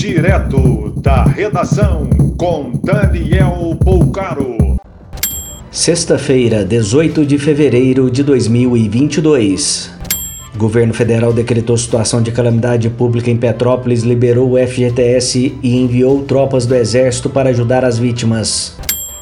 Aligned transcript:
Direto 0.00 0.94
da 0.96 1.24
redação 1.24 2.08
com 2.38 2.72
Daniel 2.82 3.76
Poucaro. 3.84 4.56
Sexta-feira, 5.70 6.64
18 6.64 7.26
de 7.26 7.38
fevereiro 7.38 8.10
de 8.10 8.22
2022. 8.22 9.90
O 10.54 10.58
governo 10.58 10.94
federal 10.94 11.34
decretou 11.34 11.76
situação 11.76 12.22
de 12.22 12.32
calamidade 12.32 12.88
pública 12.88 13.30
em 13.30 13.36
Petrópolis, 13.36 14.02
liberou 14.02 14.52
o 14.52 14.66
FGTS 14.66 15.58
e 15.62 15.76
enviou 15.76 16.22
tropas 16.22 16.64
do 16.64 16.74
Exército 16.74 17.28
para 17.28 17.50
ajudar 17.50 17.84
as 17.84 17.98
vítimas. 17.98 18.78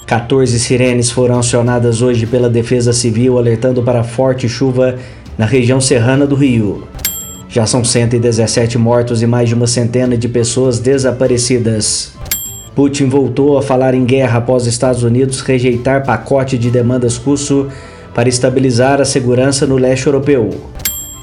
14 0.07 0.61
sirenes 0.61 1.11
foram 1.11 1.41
acionadas 1.41 2.03
hoje 2.03 2.25
pela 2.25 2.49
Defesa 2.49 2.93
Civil, 2.93 3.37
alertando 3.37 3.83
para 3.83 4.05
forte 4.05 4.49
chuva 4.49 4.95
na 5.37 5.45
região 5.45 5.81
serrana 5.81 6.25
do 6.25 6.37
Rio. 6.37 6.87
Já 7.49 7.65
são 7.65 7.83
117 7.83 8.77
mortos 8.77 9.23
e 9.23 9.27
mais 9.27 9.49
de 9.49 9.55
uma 9.55 9.67
centena 9.67 10.19
de 10.19 10.29
pessoas 10.29 10.79
desaparecidas. 10.79 12.13
Putin 12.75 13.09
voltou 13.09 13.57
a 13.57 13.63
falar 13.63 13.95
em 13.95 14.05
guerra 14.05 14.39
após 14.39 14.67
Estados 14.67 15.03
Unidos 15.03 15.41
rejeitar 15.41 16.05
pacote 16.05 16.59
de 16.59 16.71
demandas 16.71 17.17
russo 17.17 17.69
para 18.15 18.29
estabilizar 18.29 19.01
a 19.01 19.05
segurança 19.05 19.67
no 19.67 19.77
leste 19.77 20.07
europeu. 20.07 20.51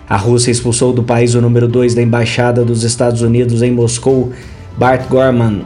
A 0.10 0.18
Rússia 0.18 0.52
expulsou 0.52 0.92
do 0.92 1.04
país 1.04 1.36
o 1.36 1.42
número 1.42 1.68
2 1.68 1.94
da 1.94 2.02
embaixada 2.02 2.66
dos 2.66 2.84
Estados 2.84 3.22
Unidos 3.22 3.62
em 3.62 3.72
Moscou, 3.72 4.32
Bart 4.78 5.08
Gorman. 5.08 5.62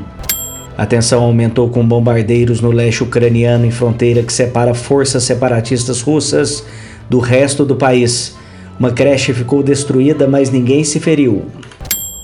A 0.77 0.85
tensão 0.85 1.23
aumentou 1.23 1.70
com 1.70 1.85
bombardeiros 1.88 2.62
no 2.62 2.71
leste 2.71 3.04
ucraniano 3.04 3.66
em 3.66 3.71
fronteira 3.71 4.23
que 4.23 4.32
separa 4.32 4.73
forças 4.73 5.23
separatistas 5.23 6.02
russas 6.02 6.63
do 7.10 7.20
resto 7.20 7.66
do 7.66 7.76
país 7.76 8.38
uma 8.80 8.92
creche 8.92 9.34
ficou 9.34 9.62
destruída, 9.62 10.26
mas 10.26 10.50
ninguém 10.50 10.86
se 10.86 11.02
feriu. 11.02 11.44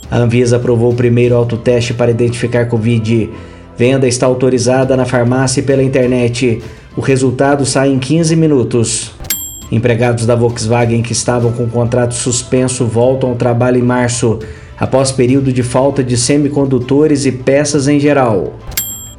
A 0.10 0.18
Anvisa 0.18 0.56
aprovou 0.56 0.92
o 0.94 0.96
primeiro 0.96 1.36
autoteste 1.36 1.94
para 1.94 2.12
identificar 2.12 2.68
Covid. 2.68 3.30
Venda 3.78 4.08
está 4.08 4.26
autorizada 4.26 4.96
na 4.96 5.04
farmácia 5.04 5.60
e 5.60 5.64
pela 5.64 5.84
internet. 5.84 6.64
O 6.96 7.02
resultado 7.02 7.66
sai 7.66 7.90
em 7.90 8.00
15 8.00 8.36
minutos. 8.38 9.12
Empregados 9.70 10.26
da 10.26 10.36
Volkswagen 10.36 11.02
que 11.02 11.12
estavam 11.12 11.52
com 11.52 11.64
o 11.64 11.70
contrato 11.70 12.14
suspenso 12.14 12.86
voltam 12.86 13.32
ao 13.32 13.36
trabalho 13.36 13.78
em 13.78 13.84
março, 13.84 14.40
após 14.80 15.12
período 15.12 15.52
de 15.52 15.64
falta 15.64 16.02
de 16.02 16.16
semicondutores 16.16 17.26
e 17.26 17.34
peças 17.34 17.90
em 17.90 18.00
geral. 18.00 18.54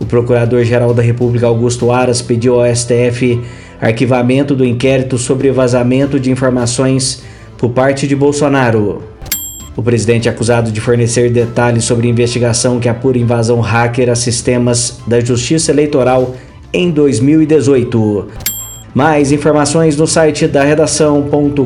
O 0.00 0.06
Procurador-Geral 0.06 0.94
da 0.94 1.02
República 1.02 1.46
Augusto 1.46 1.90
Aras 1.90 2.22
pediu 2.22 2.60
ao 2.60 2.74
STF 2.74 3.42
arquivamento 3.80 4.54
do 4.54 4.64
inquérito 4.64 5.18
sobre 5.18 5.50
vazamento 5.50 6.18
de 6.18 6.30
informações 6.30 7.22
por 7.58 7.70
parte 7.70 8.06
de 8.06 8.16
Bolsonaro. 8.16 9.02
O 9.76 9.82
presidente 9.82 10.26
é 10.26 10.30
acusado 10.30 10.72
de 10.72 10.80
fornecer 10.80 11.30
detalhes 11.30 11.84
sobre 11.84 12.08
investigação 12.08 12.80
que 12.80 12.88
apura 12.88 13.18
invasão 13.18 13.60
hacker 13.60 14.08
a 14.08 14.14
sistemas 14.14 15.00
da 15.06 15.20
Justiça 15.20 15.70
Eleitoral 15.70 16.34
em 16.72 16.90
2018. 16.90 18.26
Mais 18.94 19.32
informações 19.32 19.96
no 19.96 20.06
site 20.06 20.48
da 20.48 20.64
redação.com.br. 20.64 21.56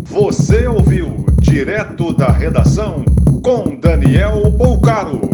Você 0.00 0.68
ouviu 0.68 1.26
direto 1.40 2.12
da 2.12 2.30
redação 2.30 3.04
com 3.42 3.76
Daniel 3.76 4.52
Poucaro. 4.56 5.33